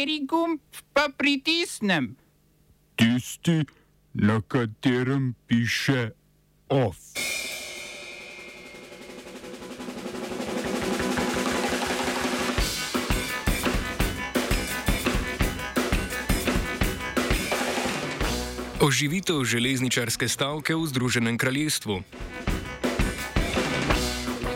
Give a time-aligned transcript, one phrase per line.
[0.00, 0.60] Kateri gumb
[0.96, 2.16] pa pritisnem?
[2.96, 3.60] Tisti,
[4.16, 6.16] na katerem piše
[6.72, 6.96] OF.
[18.80, 22.00] Oživitev železničarske stavke v Združenem kraljestvu.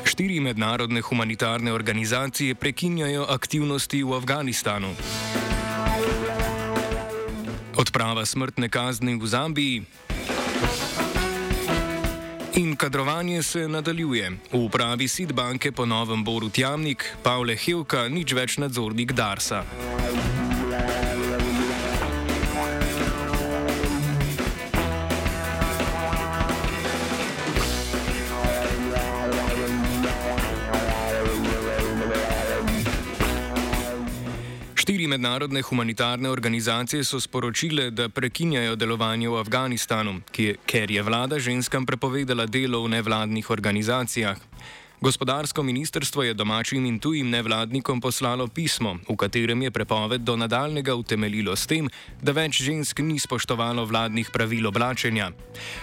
[0.09, 4.97] Štiri mednarodne humanitarne organizacije prekinjajo aktivnosti v Afganistanu.
[7.85, 9.85] Odprava smrtne kazni v Zambiji.
[12.57, 14.31] In kadrovanje se nadaljuje.
[14.53, 19.69] V upravi Sidbanke po novem Boru Tjamnik, Pavle Hevka, nič več nadzornik Darsa.
[35.05, 41.39] 4 mednarodne humanitarne organizacije so sporočile, da prekinjajo delovanje v Afganistanu, je, ker je vlada
[41.39, 44.39] ženskam prepovedala delo v nevladnih organizacijah.
[45.05, 50.95] Gospodarsko ministrstvo je domačim in tujim nevladnikom poslalo pismo, v katerem je prepoved do nadaljnega
[50.95, 51.91] utemeljilo s tem,
[52.23, 55.29] da več žensk ni spoštovalo vladnih pravil oblačenja.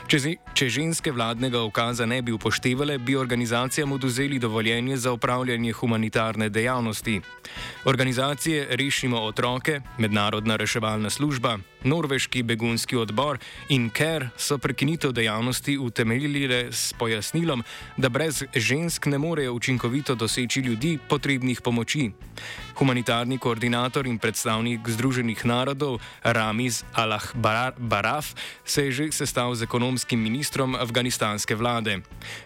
[0.09, 0.17] Če,
[0.57, 7.19] če ženske vladnega ukaza ne bi upoštevale, bi organizacijam oduzeli dovoljenje za upravljanje humanitarne dejavnosti.
[7.85, 13.37] Organizacije Rešimo otroke, Mednarodna reševalna služba, Norveški begunski odbor
[13.69, 17.63] in KER so prekinitev dejavnosti utemeljili s pojasnilom,
[17.97, 22.11] da brez žensk ne morejo učinkovito doseči ljudi potrebnih pomoči.
[22.79, 28.31] Humanitarni koordinator in predstavnik Združenih narodov Ramiz Al-Baraf
[28.65, 31.99] se je že sestal z ekonomskim ministrom afganistanske vlade.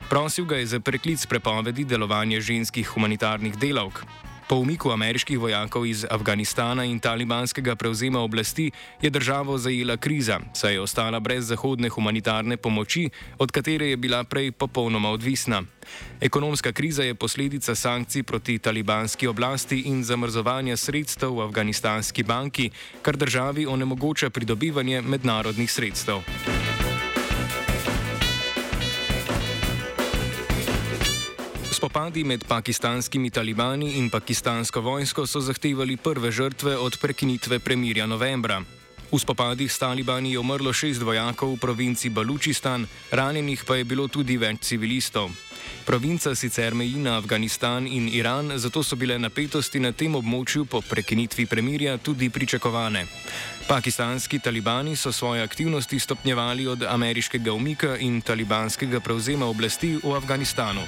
[0.10, 4.02] Prosil ga je za preklic prepovedi delovanja ženskih humanitarnih delavk.
[4.46, 10.74] Po umiku ameriških vojakov iz Afganistana in talibanskega prevzema oblasti je državo zajela kriza, saj
[10.74, 15.64] je ostala brez zahodne humanitarne pomoči, od katere je bila prej popolnoma odvisna.
[16.22, 22.70] Ekonomska kriza je posledica sankcij proti talibanski oblasti in zamrzovanja sredstev v afganistanski banki,
[23.02, 26.22] kar državi onemogoča pridobivanje mednarodnih sredstev.
[31.76, 38.62] Spopadi med pakistanskimi talibani in pakistansko vojsko so zahtevali prve žrtve od prekinitve premirja novembra.
[39.12, 44.08] V spopadih s talibani je umrlo šest vojakov v provinci Balučistan, ranjenih pa je bilo
[44.08, 45.36] tudi več civilistov.
[45.86, 50.82] Provinca sicer meji na Afganistan in Iran, zato so bile napetosti na tem območju po
[50.82, 53.06] prekinitvi premirja tudi pričakovane.
[53.68, 60.82] Pakistanski talibani so svoje aktivnosti stopnjevali od ameriškega umika in talibanskega prevzema oblasti v Afganistanu.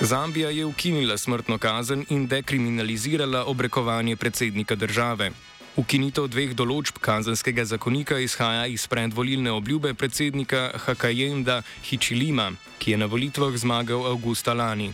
[0.00, 5.30] Zambija je ukinila smrtno kazen in dekriminalizirala obrekovanje predsednika države.
[5.76, 13.06] Ukinitev dveh določb kazenskega zakonika izhaja iz predvolilne obljube predsednika Hakajenda Hichilima, ki je na
[13.06, 14.90] volitvah zmagal avgusta lani.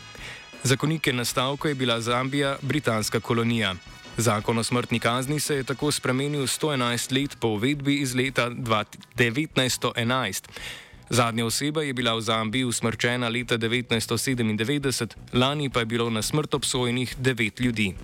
[0.67, 3.75] Zakonik je nastavko je bila Zambija britanska kolonija.
[4.17, 10.45] Zakon o smrtni kazni se je tako spremenil 111 let po uvedbi iz leta 1911.
[11.11, 16.55] Zadnja oseba je bila v Zambiji usmrčena leta 1997, lani pa je bilo na smrt
[16.55, 17.95] obsojenih devet ljudi.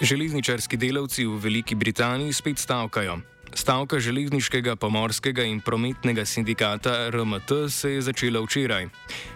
[0.00, 3.33] Železničarski delavci v Veliki Britaniji spet stavkajo.
[3.54, 8.88] Stavka železniškega, pomorskega in prometnega sindikata RMT se je začela včeraj.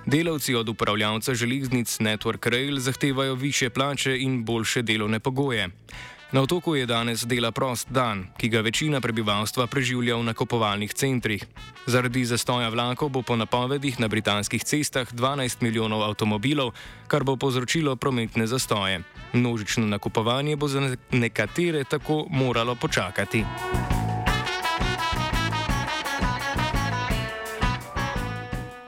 [0.06, 5.68] Delavci od upravljavca železnic Network Rail zahtevajo više plače in boljše delovne pogoje.
[6.32, 11.44] Na otoku je danes dela prost dan, ki ga večina prebivalstva preživlja v nakupovalnih centrih.
[11.86, 16.74] Zaradi zastoja vlakov bo po napovedih na britanskih cestah 12 milijonov avtomobilov,
[17.06, 19.00] kar bo povzročilo prometne zastoje.
[19.32, 23.44] Množično nakupovanje bo za nekatere tako moralo počakati.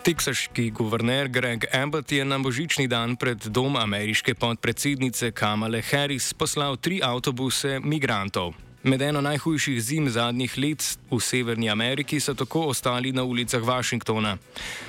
[0.01, 6.77] Teksaški guverner Greg Abbott je na božični dan pred dom ameriške podpredsednice Kamale Harris poslal
[6.81, 8.55] tri avtobuse migrantov.
[8.83, 14.39] Med eno najhujših zim zadnjih let v Severni Ameriki so tako ostali na ulicah Washingtona.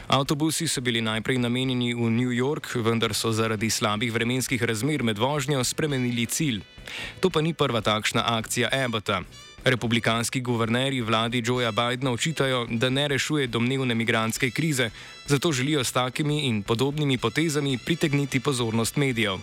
[0.08, 5.20] Avtobusi so bili najprej namenjeni v New York, vendar so zaradi slabih vremenskih razmer med
[5.20, 6.64] vožnjo spremenili cilj.
[7.20, 9.24] To pa ni prva takšna akcija Abbotta.
[9.64, 14.90] Republikanski guvernerji vladi Joea Bidna očitajo, da ne rešuje domnevne migranske krize,
[15.28, 19.38] zato želijo s takimi in podobnimi potezami pritegniti pozornost medijev.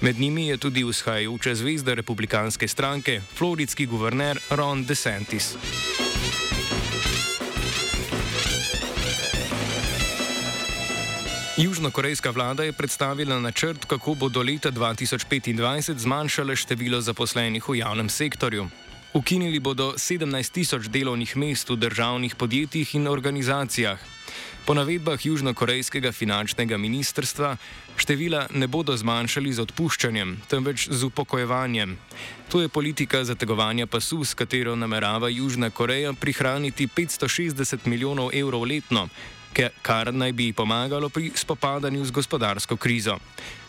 [0.00, 5.56] Med njimi je tudi vzhajajoča zvezda republikanske stranke, floridski guverner Ron DeSantis.
[11.56, 18.08] Južnokorejska vlada je predstavila načrt, kako bo do leta 2025 zmanjšala število zaposlenih v javnem
[18.08, 18.68] sektorju.
[19.18, 23.98] Ukinili bodo 17 tisoč delovnih mest v državnih podjetjih in organizacijah.
[24.62, 27.56] Po navedbah južnokorejskega finančnega ministrstva
[27.96, 31.98] števila ne bodo zmanjšali z odpuščanjem, temveč z upokojevanjem.
[32.54, 39.08] To je politika zategovanja pasu, s katero namerava Južna Koreja prihraniti 560 milijonov evrov letno,
[39.82, 43.18] kar naj bi pomagalo pri spopadanju z gospodarsko krizo.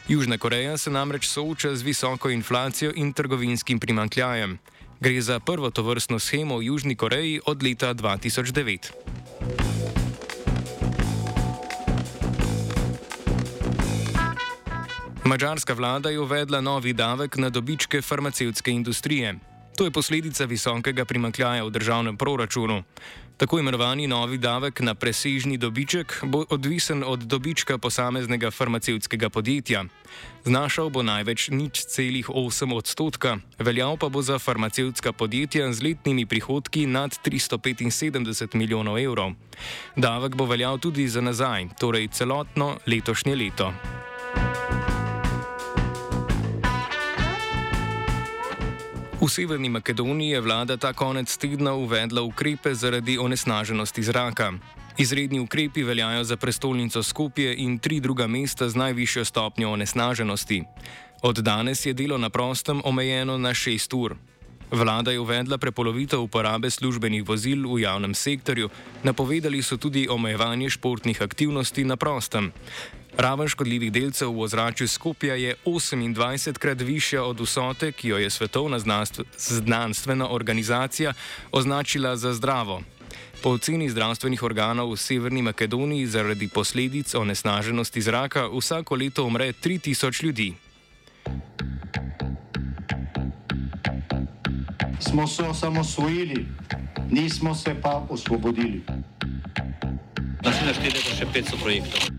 [0.07, 4.59] Južna Koreja se namreč sooča z visoko inflacijo in trgovinskim primankljajem.
[4.99, 8.91] Gre za prvo tovrstno schemo v Južni Koreji od leta 2009.
[15.23, 19.39] Mačarska vlada je uvedla novi davek na dobičke farmacevtske industrije.
[19.77, 22.83] To je posledica visokega primankljaja v državnem proračunu.
[23.39, 29.85] Tako imenovani novi davek na presežni dobiček bo odvisen od dobička posameznega farmacevtskega podjetja.
[30.43, 36.25] Znašal bo največ nič celih 8 odstotka, veljal pa bo za farmacevtska podjetja z letnimi
[36.25, 39.31] prihodki nad 375 milijonov evrov.
[39.95, 43.71] Davek bo veljal tudi za nazaj, torej celotno letošnje leto.
[49.19, 54.53] V Severni Makedoniji je vlada ta konec tedna uvedla ukrepe zaradi onesnaženosti zraka.
[54.97, 60.63] Izredni ukrepi veljajo za prestolnico Skopje in tri druga mesta z najvišjo stopnjo onesnaženosti.
[61.21, 64.15] Od danes je delo na prostem omejeno na 6 ur.
[64.71, 68.69] Vlada je uvedla prepolovitev uporabe službenih vozil v javnem sektorju,
[69.03, 72.53] napovedali so tudi omejevanje športnih aktivnosti na prostem.
[73.17, 78.29] Raven škodljivih delcev v ozračju Skopja je 28 krat višja od vsote, ki jo je
[78.29, 78.79] Svetovna
[79.37, 81.13] znanstvena organizacija
[81.51, 82.81] označila za zdravo.
[83.43, 90.23] Po oceni zdravstvenih organov v Severni Makedoniji zaradi posledic onesnaženosti zraka vsako leto umre 3000
[90.23, 90.53] ljudi.
[94.99, 96.45] Smo se osamosvojili,
[97.11, 98.81] nismo se pa osvobodili.
[100.43, 102.18] Naslednje število je še 500 projektov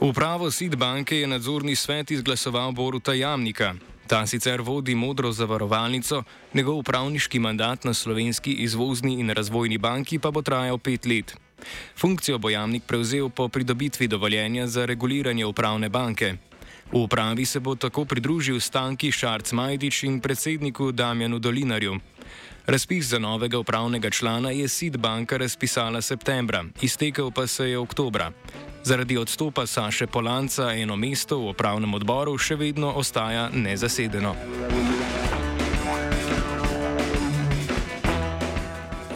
[0.00, 3.74] Upravo SID banke je nadzorni svet izglasoval Boruta Jamnika.
[4.06, 6.22] Ta sicer vodi modro zavarovalnico,
[6.54, 11.34] njegov upravniški mandat na slovenski izvozni in razvojni banki pa bo trajal pet let.
[11.96, 16.34] Funkcijo bo Jamnik prevzel po pridobitvi dovoljenja za reguliranje upravne banke.
[16.92, 21.98] V upravi se bo tako pridružil Stanki Šarc Majdič in predsedniku Damjanu Dolinarju.
[22.66, 28.32] Razpis za novega upravnega člana je SID banka razpisala septembra, iztekel pa se je oktobra.
[28.84, 34.34] Zaradi odstopa Saše Polanca eno mesto v upravnem odboru še vedno ostaja nezasedeno.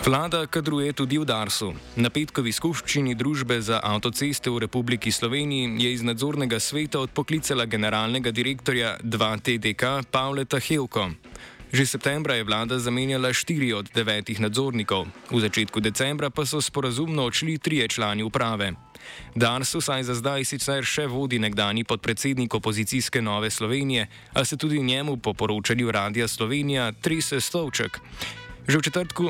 [0.02, 1.70] Vlada kadruje tudi v Darsu.
[1.94, 8.34] Na petkovi skupščini družbe za avtoceste v Republiki Sloveniji je iz nadzornega sveta odpoklicala generalnega
[8.34, 11.06] direktorja 2TDK Pavleta Helko.
[11.72, 17.24] Že septembra je vlada zamenjala štiri od devetih nadzornikov, v začetku decembra pa so sporazumno
[17.24, 18.76] odšli trije člani uprave.
[19.32, 24.04] Dars vsaj za zdaj sicer še vodi nekdani podpredsednik opozicijske Nove Slovenije,
[24.36, 27.96] a se tudi njemu po poročanju Radia Slovenija trese stolček.
[28.68, 29.26] Že v četrtku.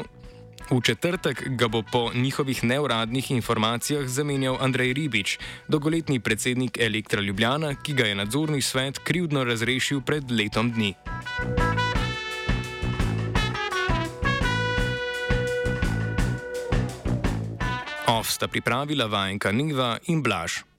[0.71, 7.75] V četrtek ga bo po njihovih neuradnih informacijah zamenjal Andrej Ribič, dolgoletni predsednik Elektra Ljubljana,
[7.75, 10.95] ki ga je nadzorni svet krivdno razrešil pred letom dni.
[18.23, 20.63] Off sta pripravila vajenka Niva in Blaž.